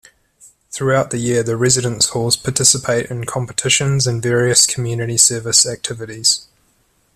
Throughout 0.71 1.11
the 1.11 1.19
year 1.19 1.43
the 1.43 1.55
residence 1.55 2.09
halls 2.09 2.35
participate 2.35 3.11
in 3.11 3.25
competitions 3.25 4.07
and 4.07 4.19
various 4.19 4.65
community 4.65 5.15
service 5.19 5.63
activities. 5.63 6.47